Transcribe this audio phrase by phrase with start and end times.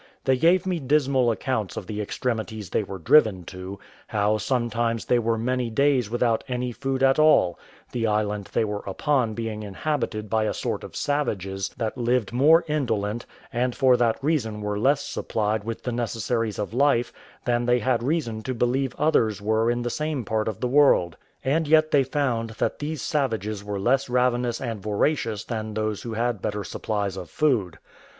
[0.23, 3.77] They gave me dismal accounts of the extremities they were driven to;
[4.07, 7.59] how sometimes they were many days without any food at all,
[7.91, 12.65] the island they were upon being inhabited by a sort of savages that lived more
[12.67, 17.13] indolent, and for that reason were less supplied with the necessaries of life,
[17.45, 21.15] than they had reason to believe others were in the same part of the world;
[21.45, 26.13] and yet they found that these savages were less ravenous and voracious than those who
[26.15, 27.77] had better supplies of food.